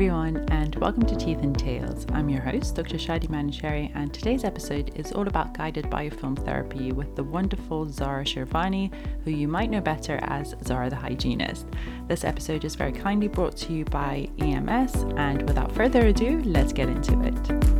[0.00, 2.06] everyone, and welcome to Teeth and Tales.
[2.14, 2.96] I'm your host, Dr.
[2.96, 8.24] Shadi Manochehri, and today's episode is all about guided biofilm therapy with the wonderful Zara
[8.24, 8.90] Shirvani,
[9.24, 11.66] who you might know better as Zara the Hygienist.
[12.08, 16.72] This episode is very kindly brought to you by EMS, and without further ado, let's
[16.72, 17.79] get into it.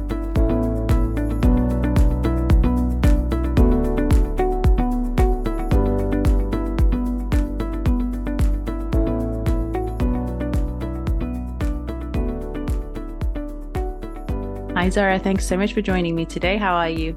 [14.90, 15.18] Zara.
[15.18, 16.56] Thanks so much for joining me today.
[16.56, 17.16] How are you?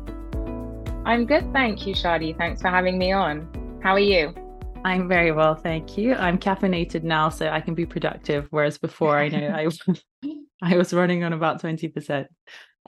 [1.05, 1.51] I'm good.
[1.53, 2.37] Thank you, Shadi.
[2.37, 3.47] Thanks for having me on.
[3.81, 4.33] How are you?
[4.85, 6.13] I'm very well, thank you.
[6.13, 8.47] I'm caffeinated now, so I can be productive.
[8.51, 9.67] Whereas before, I know I,
[10.61, 12.27] I was running on about 20%.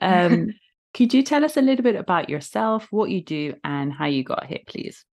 [0.02, 0.50] Um,
[0.94, 4.24] could you tell us a little bit about yourself, what you do, and how you
[4.24, 5.04] got here, please?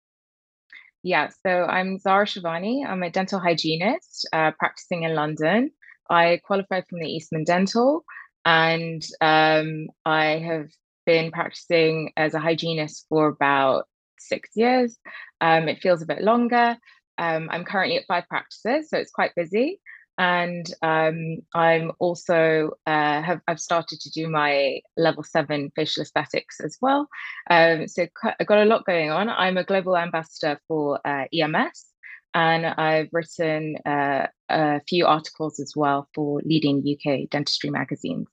[1.02, 2.86] Yeah, so I'm Zara Shirvani.
[2.86, 5.70] I'm a dental hygienist uh, practicing in London.
[6.10, 8.04] I qualified from the Eastman Dental
[8.44, 10.68] and um, I have
[11.06, 13.86] been practicing as a hygienist for about
[14.18, 14.96] six years.
[15.40, 16.76] Um, it feels a bit longer.
[17.18, 19.80] Um, I'm currently at five practices, so it's quite busy.
[20.18, 26.60] And um, I'm also uh, have I've started to do my level seven facial aesthetics
[26.60, 27.08] as well.
[27.50, 28.06] Um, so
[28.38, 29.28] I've got a lot going on.
[29.30, 31.86] I'm a global ambassador for uh, EMS,
[32.34, 38.26] and I've written uh, a few articles as well for leading UK dentistry magazines.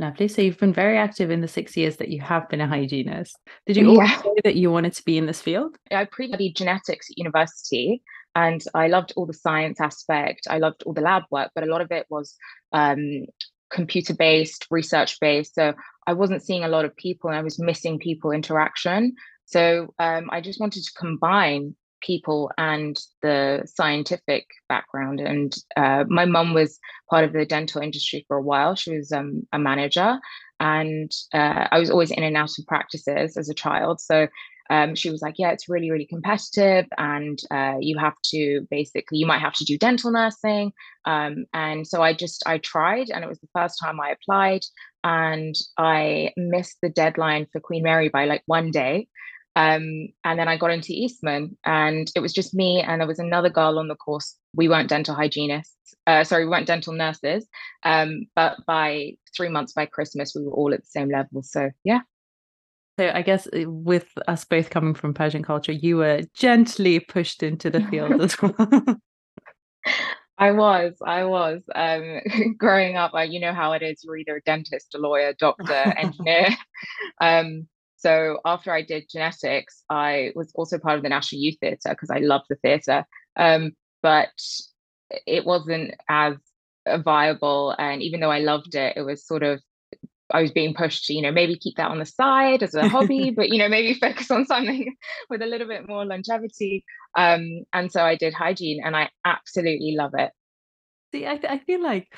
[0.00, 0.28] Lovely.
[0.28, 3.36] So you've been very active in the six years that you have been a hygienist.
[3.66, 4.22] Did you always yeah.
[4.24, 5.76] know that you wanted to be in this field?
[5.90, 8.00] I pre-studied genetics at university
[8.36, 10.46] and I loved all the science aspect.
[10.48, 12.36] I loved all the lab work, but a lot of it was
[12.72, 13.24] um,
[13.70, 15.56] computer based, research based.
[15.56, 15.74] So
[16.06, 19.16] I wasn't seeing a lot of people and I was missing people interaction.
[19.46, 25.20] So um, I just wanted to combine people and the scientific background.
[25.20, 26.78] And uh, my mum was
[27.10, 28.74] part of the dental industry for a while.
[28.74, 30.18] She was um, a manager,
[30.60, 34.00] and uh, I was always in and out of practices as a child.
[34.00, 34.28] So
[34.70, 39.18] um, she was like, "Yeah, it's really, really competitive, and uh, you have to basically,
[39.18, 40.72] you might have to do dental nursing."
[41.06, 44.62] Um, and so I just I tried, and it was the first time I applied,
[45.04, 49.08] and I missed the deadline for Queen Mary by like one day.
[49.58, 53.18] Um, and then I got into Eastman, and it was just me, and there was
[53.18, 54.36] another girl on the course.
[54.54, 57.46] We weren't dental hygienists, uh, sorry, we weren't dental nurses.
[57.84, 61.42] Um, but by three months by Christmas, we were all at the same level.
[61.42, 62.00] So yeah.
[62.98, 67.42] So I guess uh, with us both coming from Persian culture, you were gently pushed
[67.42, 68.82] into the field as well.
[70.38, 71.62] I was, I was.
[71.74, 72.20] Um,
[72.58, 74.02] growing up, I, you know how it is.
[74.02, 76.48] You're either a dentist, a lawyer, doctor, engineer.
[77.20, 81.90] um, so after I did genetics, I was also part of the National Youth Theatre
[81.90, 83.04] because I loved the theatre.
[83.36, 83.72] Um,
[84.02, 84.28] but
[85.26, 86.36] it wasn't as
[86.98, 87.74] viable.
[87.76, 89.60] And even though I loved it, it was sort of
[90.30, 92.88] I was being pushed to, you know, maybe keep that on the side as a
[92.88, 94.94] hobby, but you know, maybe focus on something
[95.30, 96.84] with a little bit more longevity.
[97.16, 100.30] Um, and so I did hygiene, and I absolutely love it.
[101.12, 102.08] See, I, I feel like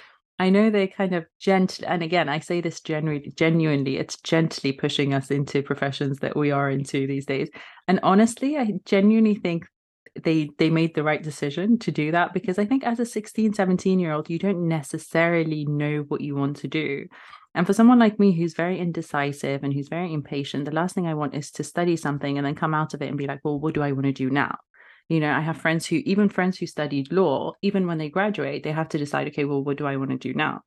[0.40, 4.72] I know they're kind of gently, and again, I say this genuinely, genuinely, it's gently
[4.72, 7.50] pushing us into professions that we are into these days.
[7.86, 9.66] And honestly, I genuinely think
[10.24, 13.52] they they made the right decision to do that because I think as a 16,
[13.52, 17.04] 17 year old, you don't necessarily know what you want to do.
[17.54, 21.06] And for someone like me who's very indecisive and who's very impatient, the last thing
[21.06, 23.40] I want is to study something and then come out of it and be like,
[23.44, 24.56] well, what do I want to do now?
[25.10, 28.62] You know i have friends who even friends who studied law even when they graduate
[28.62, 30.62] they have to decide okay well what do i want to do now?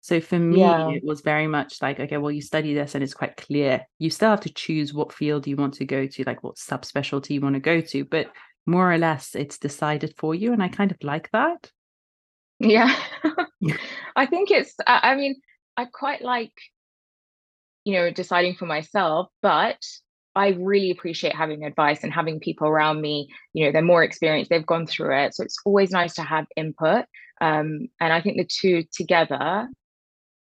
[0.00, 0.88] So for me yeah.
[0.90, 3.84] it was very much like okay well you study this and it's quite clear.
[3.98, 7.30] You still have to choose what field you want to go to like what subspecialty
[7.30, 8.30] you want to go to but
[8.64, 11.70] more or less it's decided for you and i kind of like that.
[12.60, 12.94] Yeah.
[14.16, 15.34] I think it's i mean
[15.76, 16.52] i quite like
[17.84, 19.84] you know deciding for myself but
[20.38, 23.28] I really appreciate having advice and having people around me.
[23.54, 25.34] You know, they're more experienced, they've gone through it.
[25.34, 27.06] So it's always nice to have input.
[27.40, 29.68] Um, and I think the two together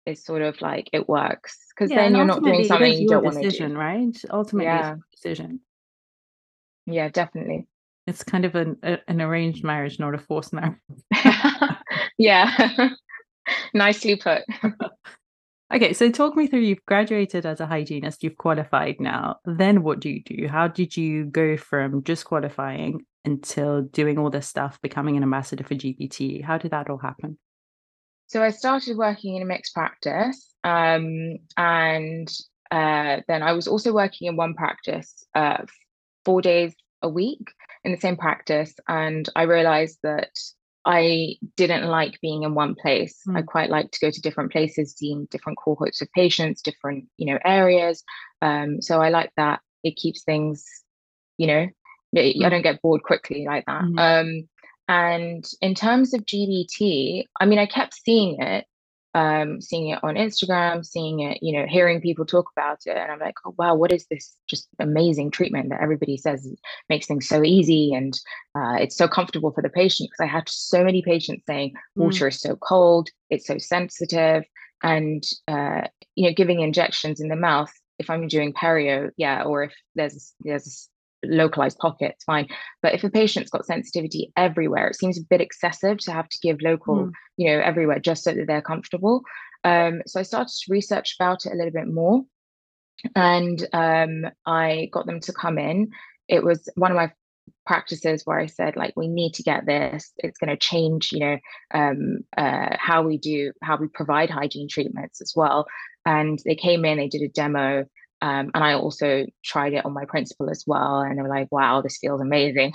[0.05, 3.25] is sort of like it works because yeah, then you're not doing something you don't
[3.25, 3.75] want to do.
[3.75, 4.15] Right?
[4.31, 4.97] Ultimately, yeah.
[5.13, 5.61] decision.
[6.85, 7.67] Yeah, definitely.
[8.07, 10.77] It's kind of an a, an arranged marriage, not a forced marriage.
[12.19, 12.91] yeah,
[13.75, 14.43] nicely put.
[15.75, 19.37] Okay, so talk me through you've graduated as a hygienist, you've qualified now.
[19.45, 20.47] Then what do you do?
[20.47, 25.65] How did you go from just qualifying until doing all this stuff, becoming an ambassador
[25.65, 26.45] for GBT?
[26.45, 27.37] How did that all happen?
[28.29, 30.55] So I started working in a mixed practice.
[30.63, 32.33] Um, and
[32.71, 35.65] uh, then I was also working in one practice uh,
[36.25, 37.53] four days a week
[37.83, 38.73] in the same practice.
[38.87, 40.31] And I realized that
[40.87, 43.21] I didn't like being in one place.
[43.27, 43.37] Mm.
[43.37, 47.27] I quite like to go to different places, seeing different cohorts of patients, different, you
[47.27, 48.05] know, areas.
[48.41, 49.61] Um, so I like that.
[49.83, 50.65] It keeps things,
[51.39, 51.67] you know,
[52.17, 52.45] mm.
[52.45, 53.83] I don't get bored quickly like that.
[53.83, 53.99] Mm-hmm.
[53.99, 54.49] Um,
[54.89, 58.65] and in terms of GBT, I mean, I kept seeing it,
[59.17, 62.99] um, seeing it on Instagram, seeing it, you know, hearing people talk about it.
[62.99, 66.47] And I'm like, oh, wow, what is this just amazing treatment that everybody says
[66.91, 68.13] makes things so easy and
[68.55, 70.11] uh, it's so comfortable for the patient?
[70.11, 72.03] Because I had so many patients saying mm.
[72.05, 74.45] water is so cold, it's so sensitive.
[74.83, 79.65] And, uh, you know, giving injections in the mouth if I'm doing perio, yeah, or
[79.65, 80.91] if there's there's
[81.25, 82.49] localized pockets, fine.
[82.83, 86.39] But if a patient's got sensitivity everywhere, it seems a bit excessive to have to
[86.43, 87.13] give local, mm.
[87.37, 89.23] you know, everywhere just so that they're comfortable.
[89.65, 92.25] Um, so I started to research about it a little bit more,
[93.15, 95.91] and um, I got them to come in.
[96.29, 97.13] It was one of my
[97.67, 100.13] practices where I said, like, we need to get this.
[100.19, 101.39] It's going to change, you know,
[101.75, 105.67] um, uh, how we do, how we provide hygiene treatments as well.
[106.05, 107.87] And they came in, they did a demo.
[108.23, 111.01] Um, and I also tried it on my principal as well.
[111.01, 112.73] And they were like, wow, this feels amazing.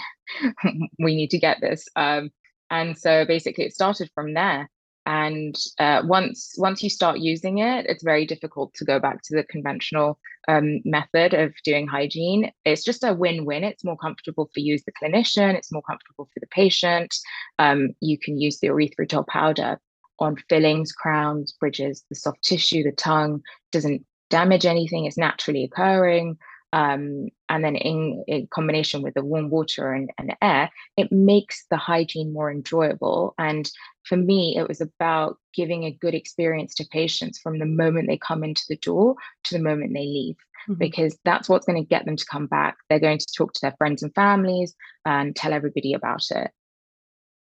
[1.00, 1.88] we need to get this.
[1.96, 2.30] Um,
[2.70, 4.70] and so basically it started from there.
[5.06, 9.36] And uh, once once you start using it, it's very difficult to go back to
[9.36, 12.52] the conventional um, method of doing hygiene.
[12.66, 13.64] It's just a win-win.
[13.64, 15.56] It's more comfortable for you as the clinician.
[15.56, 17.16] It's more comfortable for the patient.
[17.58, 19.80] Um, you can use the erythritol powder
[20.20, 23.42] on fillings, crowns, bridges, the soft tissue, the tongue.
[23.72, 26.38] Doesn't damage anything, it's naturally occurring.
[26.74, 31.66] Um, and then in, in, combination with the warm water and, and air, it makes
[31.70, 33.34] the hygiene more enjoyable.
[33.38, 33.70] And
[34.04, 38.18] for me, it was about giving a good experience to patients from the moment they
[38.18, 40.38] come into the door to the moment they leave.
[40.70, 40.76] Mm-hmm.
[40.76, 42.78] Because that's what's going to get them to come back.
[42.90, 44.74] They're going to talk to their friends and families
[45.06, 46.52] and tell everybody about it.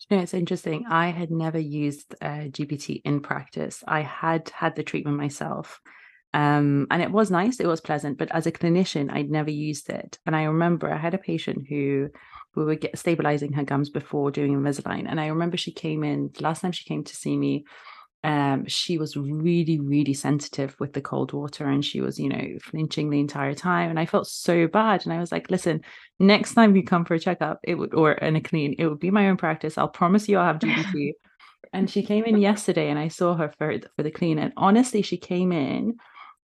[0.09, 0.87] You know, it's interesting.
[0.89, 3.83] I had never used uh, GBT in practice.
[3.87, 5.81] I had had the treatment myself,
[6.35, 9.89] um, and it was nice, it was pleasant, but as a clinician, I'd never used
[9.89, 10.19] it.
[10.27, 12.11] And I remember I had a patient who
[12.55, 15.07] we were get, stabilizing her gums before doing Invisalign.
[15.09, 17.65] And I remember she came in, last time she came to see me,
[18.25, 22.59] um, she was really, really sensitive with the cold water and she was, you know,
[22.63, 23.91] flinching the entire time.
[23.91, 25.05] And I felt so bad.
[25.05, 25.83] And I was like, listen,
[26.19, 28.99] next time you come for a checkup, it would, or in a clean, it would
[28.99, 29.79] be my own practice.
[29.79, 31.13] I'll promise you I'll have GBT.
[31.73, 34.39] and she came in yesterday and I saw her for, for the clean.
[34.39, 35.97] And honestly, she came in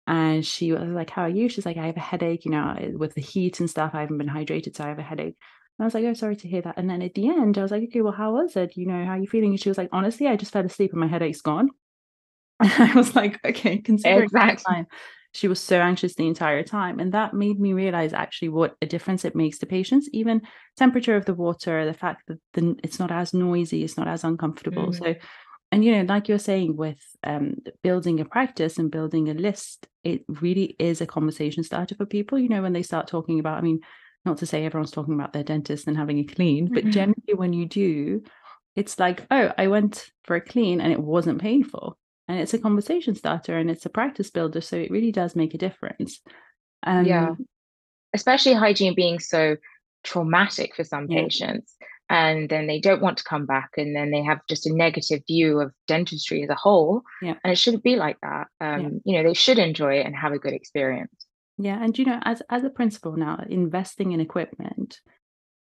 [0.07, 1.49] and she was like, How are you?
[1.49, 3.93] She's like, I have a headache, you know, with the heat and stuff.
[3.95, 5.37] I haven't been hydrated, so I have a headache.
[5.79, 6.77] And I was like, Oh, sorry to hear that.
[6.77, 8.77] And then at the end, I was like, Okay, well, how was it?
[8.77, 9.51] You know, how are you feeling?
[9.51, 11.71] And she was like, Honestly, I just fell asleep and my headache's gone.
[12.61, 14.75] And I was like, Okay, considering exactly.
[14.75, 14.87] time,
[15.35, 16.99] she was so anxious the entire time.
[16.99, 20.43] And that made me realize actually what a difference it makes to patients, even
[20.77, 24.25] temperature of the water, the fact that the, it's not as noisy, it's not as
[24.25, 24.89] uncomfortable.
[24.89, 25.05] Mm-hmm.
[25.05, 25.15] So
[25.73, 29.89] and you know like you're saying with um, building a practice and building a list
[30.05, 33.59] it really is a conversation starter for people you know when they start talking about
[33.59, 33.81] i mean
[34.25, 36.91] not to say everyone's talking about their dentist and having a clean but mm-hmm.
[36.91, 38.23] generally when you do
[38.77, 41.99] it's like oh i went for a clean and it wasn't painful
[42.29, 45.55] and it's a conversation starter and it's a practice builder so it really does make
[45.55, 46.21] a difference
[46.85, 47.31] um, yeah
[48.15, 49.57] especially hygiene being so
[50.05, 51.23] traumatic for some yeah.
[51.23, 51.77] patients
[52.13, 55.23] and then they don't want to come back and then they have just a negative
[55.27, 57.35] view of dentistry as a whole yeah.
[57.43, 58.49] and it shouldn't be like that.
[58.61, 58.89] Um, yeah.
[59.05, 61.27] you know they should enjoy it and have a good experience.
[61.57, 65.01] Yeah and you know as as a principal now investing in equipment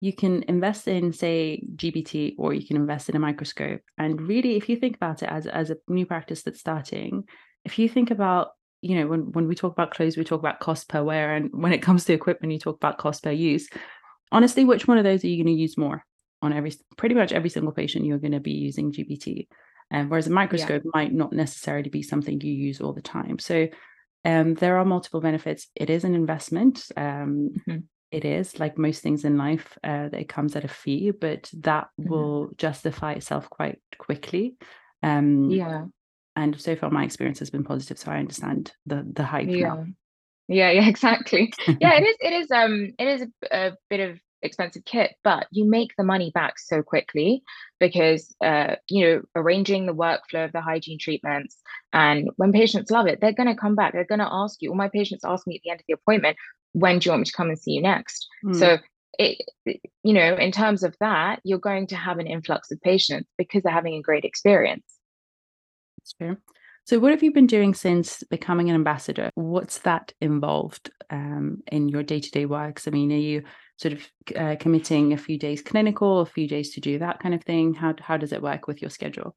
[0.01, 3.81] you can invest in say gbt or you can invest in a microscope.
[3.99, 7.25] And really if you think about it as as a new practice that's starting
[7.63, 8.49] if you think about
[8.81, 11.51] you know when when we talk about clothes we talk about cost per wear and
[11.53, 13.69] when it comes to equipment you talk about cost per use.
[14.31, 16.03] Honestly which one of those are you going to use more
[16.41, 19.47] on every pretty much every single patient you're going to be using gbt
[19.91, 20.91] and um, whereas a microscope yeah.
[20.93, 23.67] might not necessarily be something you use all the time so
[24.25, 27.77] um, there are multiple benefits it is an investment um, mm-hmm.
[28.11, 31.87] it is like most things in life uh, it comes at a fee but that
[31.99, 32.09] mm-hmm.
[32.09, 34.55] will justify itself quite quickly
[35.03, 35.85] um, yeah
[36.35, 39.67] and so far my experience has been positive so i understand the the hype yeah
[39.67, 39.85] now.
[40.47, 44.19] yeah yeah exactly yeah it is it is um it is a, a bit of
[44.41, 47.43] expensive kit, but you make the money back so quickly
[47.79, 51.57] because uh, you know arranging the workflow of the hygiene treatments,
[51.93, 53.93] and when patients love it, they're going to come back.
[53.93, 54.69] They're going to ask you.
[54.69, 56.37] All my patients ask me at the end of the appointment,
[56.73, 58.55] "When do you want me to come and see you next?" Mm.
[58.55, 58.77] So
[59.17, 63.29] it, you know, in terms of that, you're going to have an influx of patients
[63.37, 64.85] because they're having a great experience.
[65.97, 66.37] That's fair.
[66.85, 69.29] So, what have you been doing since becoming an ambassador?
[69.35, 72.87] What's that involved um, in your day to day works?
[72.87, 73.43] I mean, are you
[73.79, 74.01] sort of
[74.35, 77.73] uh, committing a few days clinical, a few days to do that kind of thing?
[77.73, 79.35] How how does it work with your schedule?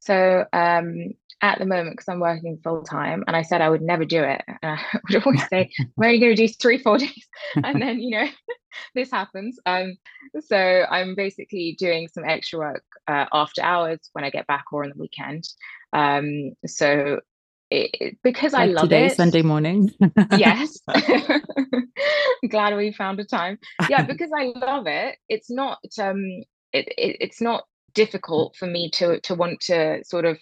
[0.00, 1.12] So um,
[1.42, 4.22] at the moment, because I'm working full time, and I said I would never do
[4.22, 4.80] it, and I
[5.12, 7.28] would always say I'm only going to do three, four days,
[7.62, 8.26] and then you know
[8.94, 9.58] this happens.
[9.66, 9.96] Um,
[10.40, 10.56] so
[10.90, 14.90] I'm basically doing some extra work uh, after hours when I get back or on
[14.90, 15.46] the weekend.
[15.92, 17.20] Um, so
[17.70, 18.88] it, because like I love it.
[18.88, 19.16] today, it.
[19.16, 19.90] Sunday morning.
[20.30, 20.78] yes.
[22.50, 23.58] Glad we found a time.
[23.88, 25.16] Yeah, because I love it.
[25.28, 26.22] It's not um
[26.72, 30.38] it, it it's not difficult for me to to want to sort of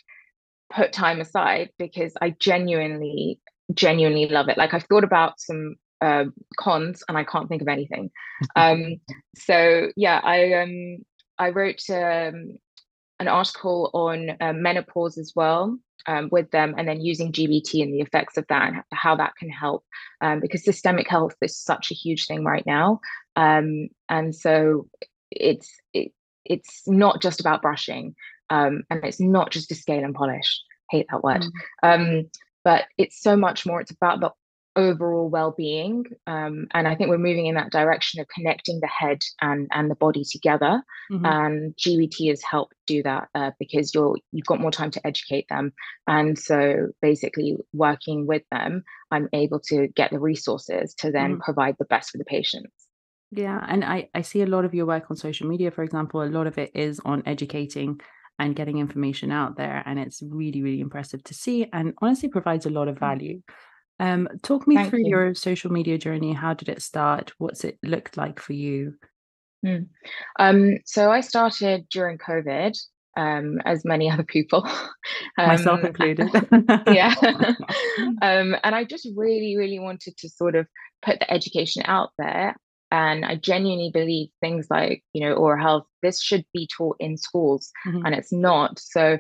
[0.73, 3.40] put time aside because I genuinely
[3.73, 4.59] genuinely love it.
[4.59, 6.25] Like I've thought about some uh,
[6.59, 8.11] cons and I can't think of anything.
[8.57, 8.97] Um
[9.37, 10.97] so yeah, I um
[11.38, 12.59] I wrote um
[13.25, 17.93] an article on uh, menopause as well um, with them and then using GBT and
[17.95, 19.85] the effects of that and how that can help
[20.21, 23.00] um, because systemic health is such a huge thing right now.
[23.37, 24.88] Um, and so
[25.31, 26.12] it's it,
[26.45, 28.14] it's not just about brushing
[28.50, 30.61] um, and it's not just to scale and polish.
[30.90, 31.45] Hate that word.
[31.83, 32.31] Mm.
[32.62, 33.81] but it's so much more.
[33.81, 34.31] It's about the
[34.76, 39.19] overall well-being um, and i think we're moving in that direction of connecting the head
[39.40, 41.25] and and the body together mm-hmm.
[41.25, 45.47] and gbt has helped do that uh, because you're you've got more time to educate
[45.49, 45.73] them
[46.09, 51.43] and so basically working with them i'm able to get the resources to then mm-hmm.
[51.43, 52.88] provide the best for the patients
[53.31, 56.23] yeah and i i see a lot of your work on social media for example
[56.23, 58.00] a lot of it is on educating
[58.40, 62.66] and getting information out there and it's really really impressive to see and honestly provides
[62.66, 63.00] a lot of mm.
[63.00, 63.40] value
[64.00, 65.10] um, talk me Thank through you.
[65.10, 66.32] your social media journey.
[66.32, 67.32] How did it start?
[67.38, 68.94] What's it looked like for you?
[69.64, 69.88] Mm.
[70.38, 72.76] Um, so I started during COVID,
[73.16, 74.68] um, as many other people,
[75.38, 76.28] myself um, included.
[76.88, 77.14] yeah,
[78.22, 80.66] um, and I just really, really wanted to sort of
[81.02, 82.56] put the education out there.
[82.90, 87.16] And I genuinely believe things like, you know, oral health, this should be taught in
[87.16, 88.06] schools, mm-hmm.
[88.06, 88.78] and it's not.
[88.78, 89.18] So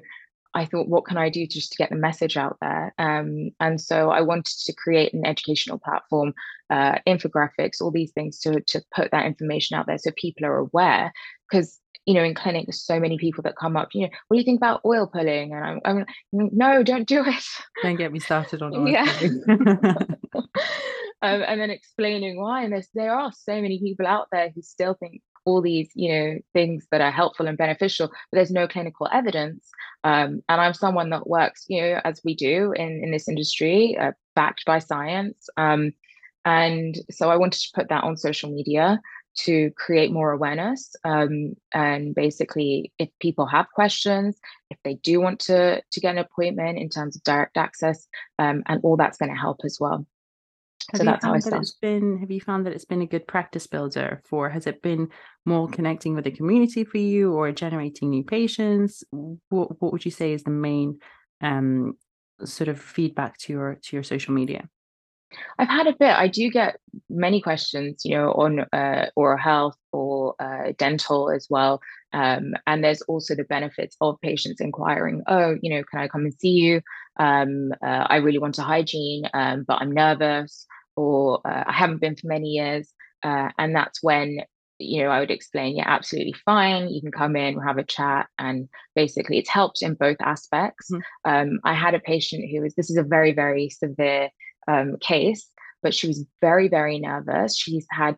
[0.54, 2.94] I thought, what can I do just to get the message out there?
[2.98, 6.32] Um, and so I wanted to create an educational platform,
[6.70, 10.58] uh, infographics, all these things to, to put that information out there so people are
[10.58, 11.12] aware.
[11.50, 14.36] Because, you know, in clinic, there's so many people that come up, you know, what
[14.36, 15.52] do you think about oil pulling?
[15.52, 17.44] And I'm, I'm no, don't do it.
[17.82, 19.12] Don't get me started on oil yeah.
[19.48, 20.44] um,
[21.20, 22.62] and then explaining why.
[22.62, 26.38] And there are so many people out there who still think all these you know
[26.52, 29.70] things that are helpful and beneficial but there's no clinical evidence
[30.04, 33.96] um, and i'm someone that works you know as we do in in this industry
[33.98, 35.92] uh, backed by science um,
[36.44, 39.00] and so i wanted to put that on social media
[39.36, 44.38] to create more awareness um, and basically if people have questions
[44.70, 48.06] if they do want to to get an appointment in terms of direct access
[48.38, 50.06] um, and all that's going to help as well
[50.92, 53.26] have so that's how I it's been have you found that it's been a good
[53.26, 55.08] practice builder for has it been
[55.46, 59.04] more connecting with the community for you or generating new patients?
[59.10, 60.98] What, what would you say is the main
[61.40, 61.94] um
[62.44, 64.68] sort of feedback to your to your social media
[65.58, 66.10] I've had a bit.
[66.10, 66.76] I do get
[67.08, 71.80] many questions, you know, on uh, oral health or uh, dental as well.
[72.12, 76.22] Um, and there's also the benefits of patients inquiring, oh, you know, can I come
[76.22, 76.80] and see you?
[77.18, 82.00] Um, uh, I really want a hygiene, um, but I'm nervous or uh, I haven't
[82.00, 82.92] been for many years.
[83.22, 84.38] Uh, and that's when,
[84.78, 86.88] you know, I would explain, yeah, absolutely fine.
[86.90, 88.28] You can come in, we'll have a chat.
[88.38, 90.90] And basically, it's helped in both aspects.
[90.90, 91.30] Mm-hmm.
[91.30, 94.28] Um, I had a patient who was, this is a very, very severe
[94.68, 95.48] um, case,
[95.82, 97.56] but she was very, very nervous.
[97.56, 98.16] She's had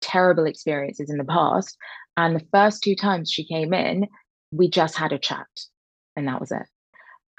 [0.00, 1.76] terrible experiences in the past.
[2.16, 4.08] And the first two times she came in,
[4.50, 5.46] we just had a chat,
[6.16, 6.66] and that was it.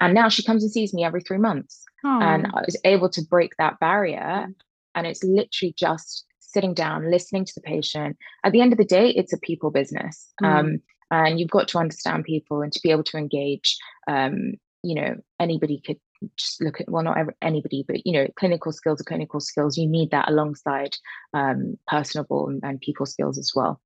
[0.00, 1.84] And now she comes and sees me every three months.
[2.22, 4.46] And I was able to break that barrier.
[4.94, 8.16] And it's literally just sitting down, listening to the patient.
[8.42, 10.26] At the end of the day, it's a people business.
[10.42, 10.46] Mm.
[10.46, 13.76] Um, and you've got to understand people and to be able to engage.
[14.08, 15.98] Um, you know, anybody could
[16.36, 19.76] just look at, well, not anybody, but, you know, clinical skills are clinical skills.
[19.76, 20.96] You need that alongside
[21.34, 23.80] um, personable and, and people skills as well.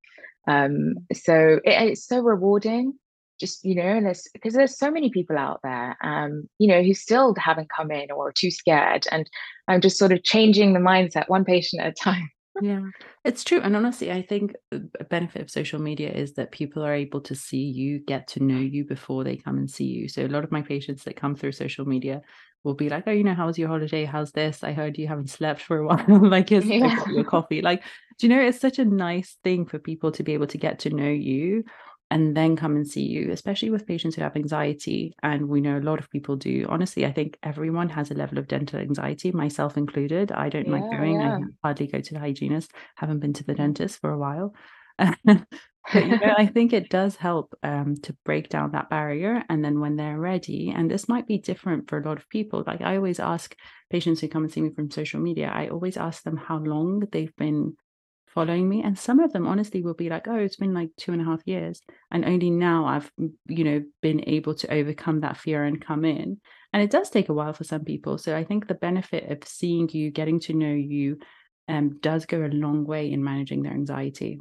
[0.47, 2.93] Um, so it, it's so rewarding
[3.39, 6.81] just you know and there's because there's so many people out there um you know
[6.81, 9.29] who still haven't come in or too scared and
[9.67, 12.29] i'm just sort of changing the mindset one patient at a time
[12.61, 12.81] yeah.
[13.23, 16.93] It's true and honestly i think a benefit of social media is that people are
[16.93, 20.07] able to see you get to know you before they come and see you.
[20.07, 22.21] So a lot of my patients that come through social media
[22.63, 24.05] will be like oh you know how was your holiday?
[24.05, 24.63] How's this?
[24.63, 26.05] I heard you haven't slept for a while.
[26.07, 27.03] Like here's yeah.
[27.09, 27.61] your coffee.
[27.61, 27.83] Like
[28.17, 30.79] do you know it's such a nice thing for people to be able to get
[30.79, 31.63] to know you
[32.15, 35.13] and then come and see you, especially with patients who have anxiety.
[35.21, 36.65] And we know a lot of people do.
[36.69, 40.31] Honestly, I think everyone has a level of dental anxiety, myself included.
[40.31, 41.39] I don't yeah, like going, yeah.
[41.39, 44.55] I hardly go to the hygienist, haven't been to the dentist for a while.
[44.97, 45.45] but
[45.93, 49.43] you know, I think it does help um, to break down that barrier.
[49.49, 52.63] And then when they're ready, and this might be different for a lot of people,
[52.65, 53.53] like I always ask
[53.89, 57.03] patients who come and see me from social media, I always ask them how long
[57.11, 57.75] they've been
[58.35, 58.83] following me.
[58.83, 61.25] And some of them honestly will be like, oh, it's been like two and a
[61.25, 61.81] half years.
[62.11, 63.11] And only now I've,
[63.47, 66.39] you know, been able to overcome that fear and come in.
[66.73, 68.17] And it does take a while for some people.
[68.17, 71.19] So I think the benefit of seeing you, getting to know you,
[71.67, 74.39] um, does go a long way in managing their anxiety.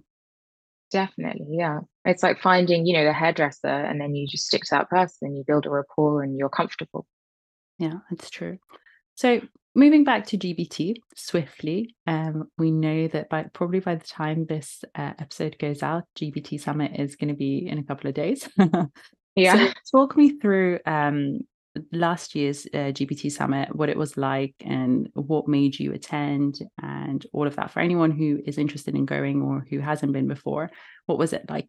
[0.91, 1.81] Definitely, yeah.
[2.05, 5.35] It's like finding, you know, the hairdresser and then you just stick to that person,
[5.35, 7.07] you build a rapport and you're comfortable.
[7.79, 8.59] Yeah, that's true.
[9.15, 9.41] So
[9.75, 14.85] moving back to GBT swiftly, um, we know that by probably by the time this
[14.95, 18.49] uh, episode goes out, GBT Summit is going to be in a couple of days.
[19.37, 19.73] yeah.
[19.85, 21.41] So talk me through um,
[21.93, 27.25] last year's uh, GBT Summit, what it was like, and what made you attend, and
[27.33, 27.71] all of that.
[27.71, 30.71] For anyone who is interested in going or who hasn't been before,
[31.07, 31.69] what was it like?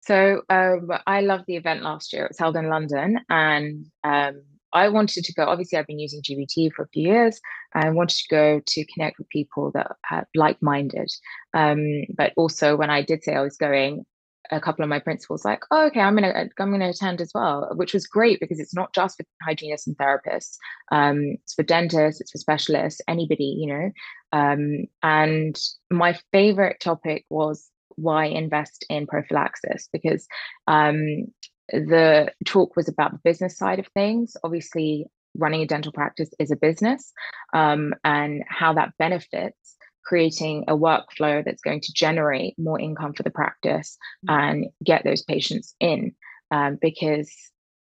[0.00, 2.26] So um, I loved the event last year.
[2.26, 4.42] It was held in London, and um,
[4.76, 5.44] I wanted to go.
[5.44, 7.40] Obviously, I've been using GBT for a few years.
[7.74, 11.10] I wanted to go to connect with people that are like-minded.
[11.54, 14.04] Um, but also, when I did say I was going,
[14.50, 17.68] a couple of my principals like, oh, okay, I'm gonna I'm gonna attend as well,
[17.74, 20.56] which was great because it's not just for hygienists and therapists.
[20.92, 23.90] Um, it's for dentists, it's for specialists, anybody, you know.
[24.32, 25.58] Um, and
[25.90, 30.26] my favorite topic was why invest in prophylaxis because
[30.66, 31.26] um,
[31.70, 34.36] the talk was about the business side of things.
[34.44, 35.06] Obviously,
[35.36, 37.12] running a dental practice is a business,
[37.52, 43.24] um, and how that benefits creating a workflow that's going to generate more income for
[43.24, 44.38] the practice mm-hmm.
[44.38, 46.14] and get those patients in
[46.52, 47.32] um, because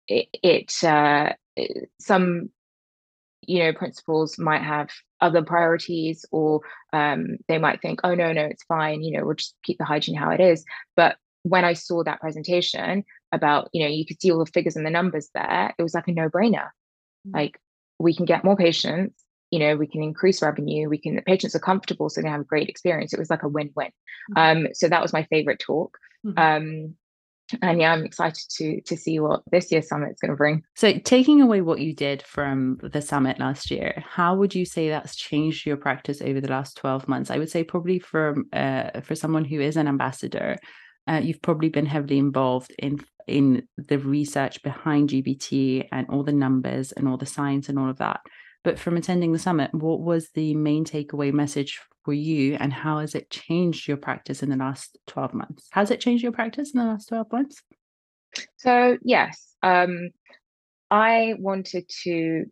[0.08, 1.32] it, it uh,
[2.00, 2.48] some
[3.46, 4.88] you know principals might have
[5.20, 6.60] other priorities or
[6.92, 9.84] um, they might think oh no no it's fine you know we'll just keep the
[9.84, 10.64] hygiene how it is
[10.96, 14.76] but when i saw that presentation about you know you could see all the figures
[14.76, 17.34] and the numbers there it was like a no-brainer mm-hmm.
[17.34, 17.58] like
[17.98, 21.54] we can get more patients you know we can increase revenue we can the patients
[21.54, 23.90] are comfortable so they have a great experience it was like a win-win
[24.36, 24.58] mm-hmm.
[24.64, 26.38] um so that was my favorite talk mm-hmm.
[26.38, 26.94] um
[27.60, 30.62] and yeah i'm excited to to see what this year's summit is going to bring
[30.74, 34.88] so taking away what you did from the summit last year how would you say
[34.88, 39.00] that's changed your practice over the last 12 months i would say probably for uh,
[39.02, 40.56] for someone who is an ambassador
[41.08, 46.32] uh, you've probably been heavily involved in in the research behind gbt and all the
[46.32, 48.20] numbers and all the science and all of that
[48.64, 52.98] but from attending the summit, what was the main takeaway message for you and how
[52.98, 55.68] has it changed your practice in the last 12 months?
[55.72, 57.62] Has it changed your practice in the last 12 months?
[58.56, 60.10] So, yes, um,
[60.90, 62.44] I wanted to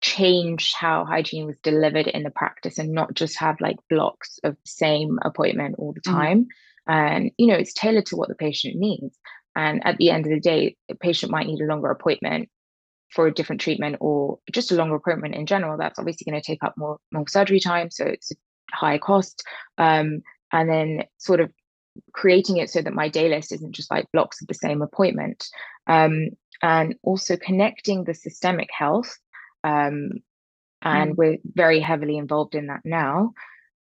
[0.00, 4.54] change how hygiene was delivered in the practice and not just have like blocks of
[4.54, 6.18] the same appointment all the mm-hmm.
[6.18, 6.38] time.
[6.40, 6.92] Mm-hmm.
[6.92, 9.18] And, you know, it's tailored to what the patient needs.
[9.56, 12.48] And at the end of the day, a patient might need a longer appointment
[13.10, 16.46] for a different treatment or just a longer appointment in general, that's obviously going to
[16.46, 18.34] take up more more surgery time, so it's a
[18.72, 19.42] higher cost.
[19.78, 21.50] Um, and then sort of
[22.12, 25.48] creating it so that my day list isn't just like blocks of the same appointment,
[25.86, 26.28] um,
[26.62, 29.18] and also connecting the systemic health.
[29.64, 30.10] Um,
[30.82, 31.16] and mm.
[31.16, 33.32] we're very heavily involved in that now.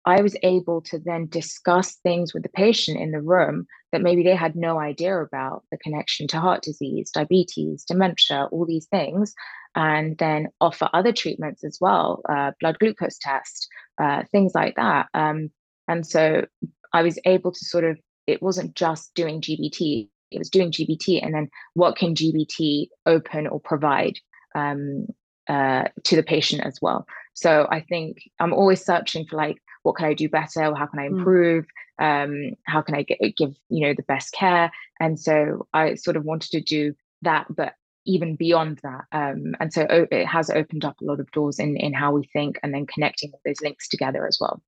[0.05, 4.23] I was able to then discuss things with the patient in the room that maybe
[4.23, 9.33] they had no idea about the connection to heart disease, diabetes, dementia, all these things,
[9.73, 15.07] and then offer other treatments as well, uh, blood glucose test, uh, things like that.
[15.13, 15.49] Um,
[15.87, 16.45] and so
[16.91, 21.23] I was able to sort of, it wasn't just doing GBT, it was doing GBT,
[21.23, 24.19] and then what can GBT open or provide
[24.55, 25.07] um,
[25.47, 27.07] uh, to the patient as well.
[27.33, 30.75] So I think I'm always searching for like, what can I do better?
[30.75, 31.17] How can I mm.
[31.17, 31.63] improve?
[31.63, 31.67] Mm.
[31.99, 34.71] Um, how can I get, give you know the best care?
[34.99, 37.73] And so I sort of wanted to do that, but
[38.05, 39.05] even beyond that.
[39.11, 42.29] Um, and so it has opened up a lot of doors in in how we
[42.33, 44.61] think, and then connecting those links together as well.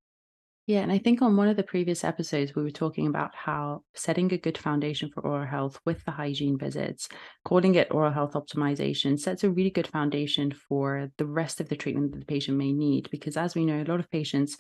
[0.68, 3.84] Yeah, and I think on one of the previous episodes, we were talking about how
[3.96, 7.08] setting a good foundation for oral health with the hygiene visits,
[7.46, 11.78] calling it oral health optimization, sets a really good foundation for the rest of the
[11.78, 13.08] treatment that the patient may need.
[13.12, 14.58] Because as we know, a lot of patients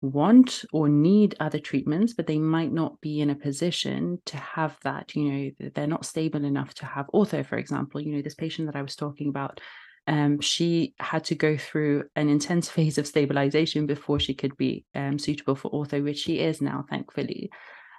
[0.00, 4.76] want or need other treatments, but they might not be in a position to have
[4.84, 5.14] that.
[5.14, 8.00] You know, they're not stable enough to have ortho, for example.
[8.00, 9.60] You know, this patient that I was talking about
[10.08, 14.84] um, she had to go through an intense phase of stabilization before she could be
[14.94, 17.50] um, suitable for ortho, which she is now, thankfully.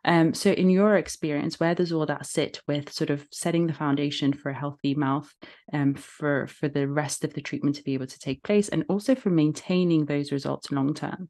[0.06, 3.74] Um, so, in your experience, where does all that sit with sort of setting the
[3.74, 5.32] foundation for a healthy mouth,
[5.74, 8.86] um, for for the rest of the treatment to be able to take place, and
[8.90, 11.30] also for maintaining those results long term?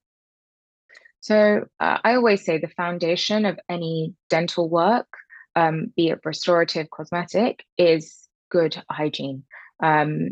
[1.22, 5.08] So, uh, I always say the foundation of any dental work,
[5.56, 9.44] um, be it restorative, cosmetic, is good hygiene.
[9.82, 10.30] Um,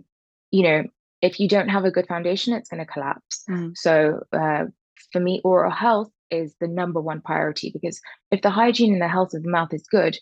[0.52, 0.84] you know,
[1.22, 3.44] if you don't have a good foundation, it's going to collapse.
[3.50, 3.76] Mm.
[3.76, 4.66] So, uh,
[5.12, 9.08] for me, oral health is the number one priority because if the hygiene and the
[9.08, 10.18] health of the mouth is good,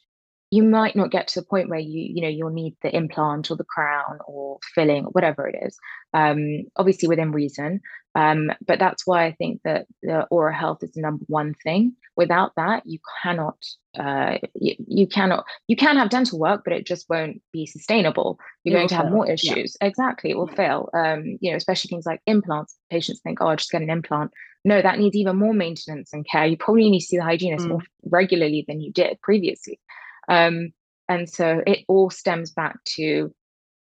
[0.51, 3.49] you might not get to the point where you you know you'll need the implant
[3.49, 5.77] or the crown or filling or whatever it is
[6.13, 7.81] um, obviously within reason
[8.15, 11.93] um, but that's why i think that the oral health is the number one thing
[12.15, 13.57] without that you cannot
[13.99, 18.37] uh, you, you, cannot you can have dental work but it just won't be sustainable
[18.63, 19.13] you're it going to have fail.
[19.13, 19.87] more issues yeah.
[19.87, 20.55] exactly it will yeah.
[20.55, 23.89] fail um, you know especially things like implants patients think oh i'll just get an
[23.89, 24.31] implant
[24.63, 27.65] no that needs even more maintenance and care you probably need to see the hygienist
[27.65, 27.69] mm.
[27.69, 29.79] more regularly than you did previously
[30.27, 30.73] um,
[31.07, 33.33] and so it all stems back to,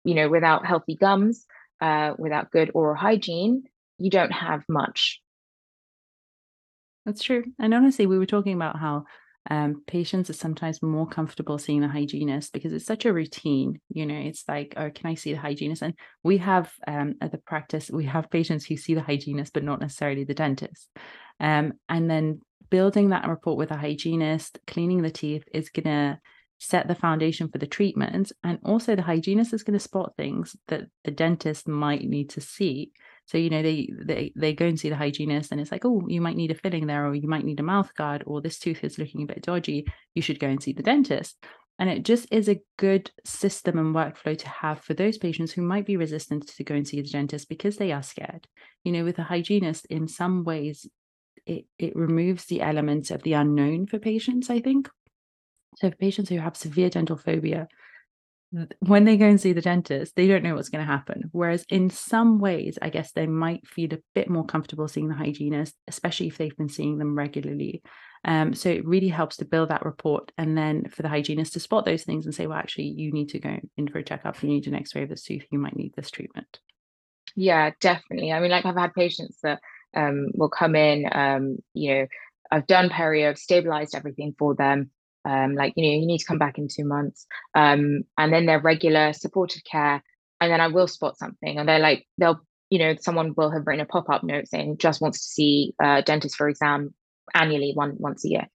[0.04, 1.46] you know, without healthy gums,
[1.80, 3.64] uh, without good oral hygiene,
[3.98, 5.20] you don't have much.
[7.04, 7.44] That's true.
[7.58, 9.04] And honestly, we were talking about how
[9.50, 13.80] um, patients are sometimes more comfortable seeing the hygienist because it's such a routine.
[13.88, 15.82] You know, it's like, oh, can I see the hygienist?
[15.82, 19.64] And we have um, at the practice, we have patients who see the hygienist, but
[19.64, 20.88] not necessarily the dentist.
[21.40, 26.20] Um, and then building that rapport with a hygienist, cleaning the teeth is going to
[26.58, 28.32] set the foundation for the treatment.
[28.44, 32.40] And also, the hygienist is going to spot things that the dentist might need to
[32.40, 32.92] see.
[33.28, 36.02] So, you know, they, they, they go and see the hygienist, and it's like, oh,
[36.08, 38.58] you might need a filling there, or you might need a mouth guard, or this
[38.58, 39.86] tooth is looking a bit dodgy.
[40.14, 41.36] You should go and see the dentist.
[41.78, 45.60] And it just is a good system and workflow to have for those patients who
[45.60, 48.48] might be resistant to go and see the dentist because they are scared.
[48.82, 50.86] You know, with a hygienist, in some ways,
[51.46, 54.88] it, it removes the element of the unknown for patients, I think.
[55.76, 57.68] So for patients who have severe dental phobia,
[58.80, 61.28] when they go and see the dentist, they don't know what's going to happen.
[61.32, 65.14] Whereas in some ways, I guess they might feel a bit more comfortable seeing the
[65.14, 67.82] hygienist, especially if they've been seeing them regularly.
[68.24, 71.60] Um, so it really helps to build that report and then for the hygienist to
[71.60, 74.42] spot those things and say, well, actually, you need to go in for a checkup.
[74.42, 75.44] You need an x ray of this tooth.
[75.50, 76.58] You might need this treatment.
[77.36, 78.32] Yeah, definitely.
[78.32, 79.60] I mean, like I've had patients that
[79.94, 81.08] um, will come in.
[81.12, 82.06] Um, you know,
[82.50, 84.90] I've done perio, I've stabilized everything for them.
[85.28, 88.46] Um, like you know, you need to come back in two months, um, and then
[88.46, 90.02] their regular supportive care,
[90.40, 93.66] and then I will spot something, and they're like, they'll, you know, someone will have
[93.66, 96.94] written a pop up note saying just wants to see a dentist for exam
[97.34, 98.46] annually, one once a year.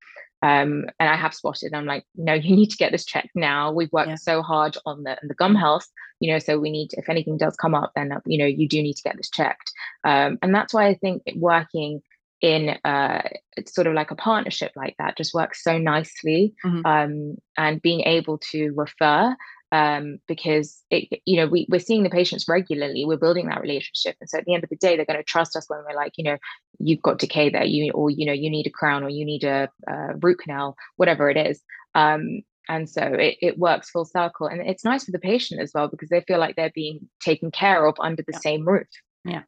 [0.42, 1.74] Um, and I have spotted.
[1.74, 3.72] I'm like, no, you need to get this checked now.
[3.72, 4.16] We've worked yeah.
[4.16, 5.88] so hard on the the gum health,
[6.20, 6.40] you know.
[6.40, 9.04] So we need, if anything does come up, then you know you do need to
[9.04, 9.72] get this checked.
[10.04, 12.02] Um, and that's why I think working
[12.44, 13.22] in uh,
[13.66, 16.54] sort of like a partnership like that just works so nicely.
[16.64, 16.86] Mm-hmm.
[16.86, 19.36] Um, and being able to refer
[19.72, 24.16] um, because it, you know we, we're seeing the patients regularly we're building that relationship
[24.22, 25.96] and so at the end of the day they're going to trust us when we're
[25.96, 26.38] like you know
[26.78, 29.44] you've got decay there you or you know you need a crown or you need
[29.44, 31.62] a, a root canal whatever it is
[31.96, 35.72] um, and so it, it works full circle and it's nice for the patient as
[35.74, 38.40] well because they feel like they're being taken care of under the yeah.
[38.40, 38.88] same roof
[39.26, 39.42] yeah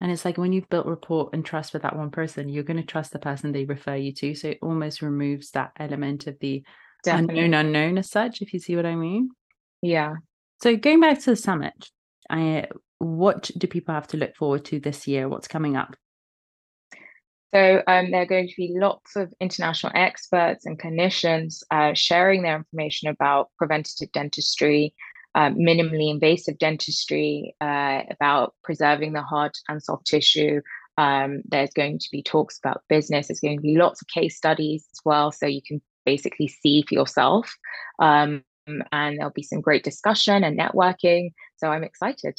[0.00, 2.76] and it's like when you've built rapport and trust with that one person you're going
[2.76, 6.38] to trust the person they refer you to so it almost removes that element of
[6.40, 6.62] the
[7.02, 7.44] Definitely.
[7.44, 9.30] unknown unknown as such if you see what i mean
[9.82, 10.14] yeah.
[10.62, 11.88] So going back to the summit,
[12.28, 12.66] I,
[12.98, 15.28] what do people have to look forward to this year?
[15.28, 15.96] What's coming up?
[17.54, 22.42] So um, there are going to be lots of international experts and clinicians uh, sharing
[22.42, 24.94] their information about preventative dentistry,
[25.34, 30.60] uh, minimally invasive dentistry, uh, about preserving the hard and soft tissue.
[30.98, 33.28] Um, there's going to be talks about business.
[33.28, 36.82] There's going to be lots of case studies as well, so you can basically see
[36.82, 37.54] for yourself.
[37.98, 41.30] Um, and there'll be some great discussion and networking.
[41.56, 42.38] So I'm excited.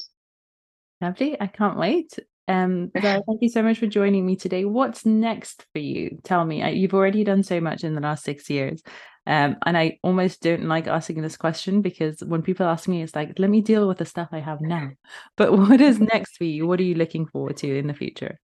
[1.01, 1.39] Lovely.
[1.39, 2.17] I can't wait.
[2.47, 4.65] Um, thank you so much for joining me today.
[4.65, 6.19] What's next for you?
[6.23, 6.67] Tell me.
[6.73, 8.81] You've already done so much in the last six years.
[9.27, 13.15] Um, and I almost don't like asking this question because when people ask me, it's
[13.15, 14.91] like, let me deal with the stuff I have now.
[15.37, 16.67] But what is next for you?
[16.67, 18.39] What are you looking forward to in the future?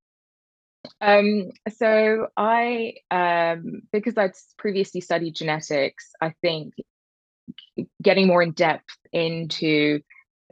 [1.01, 6.73] Um, so I, um, because I'd previously studied genetics, I think
[8.01, 10.01] getting more in depth into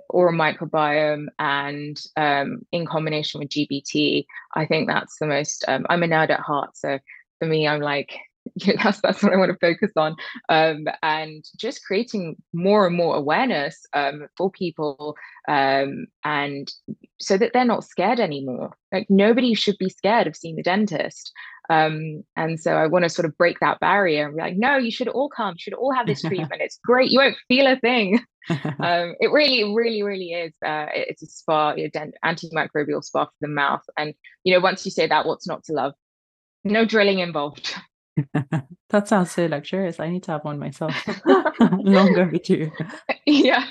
[0.09, 5.65] oral microbiome and um, in combination with GBT, I think that's the most.
[5.67, 6.99] Um, I'm a nerd at heart, so
[7.39, 8.17] for me, I'm like
[8.55, 10.15] yeah, that's that's what I want to focus on,
[10.49, 15.15] um, and just creating more and more awareness um, for people,
[15.47, 16.71] um, and
[17.19, 18.75] so that they're not scared anymore.
[18.91, 21.31] Like nobody should be scared of seeing the dentist.
[21.69, 24.77] Um, and so I want to sort of break that barrier and be like, no,
[24.77, 26.61] you should all come, you should all have this treatment.
[26.61, 27.09] it's great.
[27.09, 28.19] You won't feel a thing.
[28.79, 30.53] um, it really, really, really is.
[30.65, 33.83] Uh, it's a spa, you know, antimicrobial spa for the mouth.
[33.97, 35.93] And, you know, once you say that, what's not to love?
[36.63, 37.75] No drilling involved.
[38.89, 39.99] that sounds so luxurious.
[39.99, 40.93] I need to have one myself.
[41.59, 42.71] Long overdue.
[43.25, 43.65] Yeah.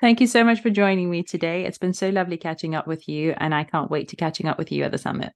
[0.00, 1.64] Thank you so much for joining me today.
[1.64, 4.58] It's been so lovely catching up with you, and I can't wait to catching up
[4.58, 5.32] with you at the summit.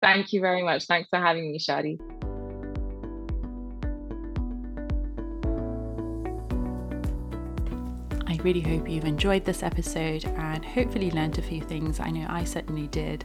[0.00, 0.86] Thank you very much.
[0.86, 1.98] Thanks for having me, Shadi.
[8.42, 12.00] Really hope you've enjoyed this episode and hopefully learned a few things.
[12.00, 13.24] I know I certainly did.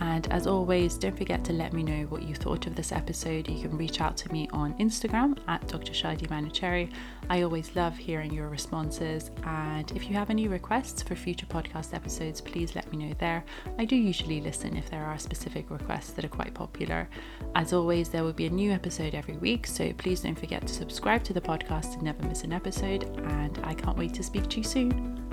[0.00, 3.48] And as always, don't forget to let me know what you thought of this episode.
[3.48, 5.92] You can reach out to me on Instagram at Dr.
[5.92, 6.90] Shadi Manochehri.
[7.30, 9.30] I always love hearing your responses.
[9.44, 13.44] And if you have any requests for future podcast episodes, please let me know there.
[13.78, 17.08] I do usually listen if there are specific requests that are quite popular.
[17.54, 20.74] As always, there will be a new episode every week, so please don't forget to
[20.74, 23.04] subscribe to the podcast to never miss an episode.
[23.30, 25.25] And I can't wait to speak to you soon.